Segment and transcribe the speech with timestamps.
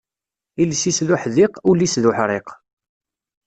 [0.61, 2.47] Iles-is d uḥdiq, ul is d uḥriq.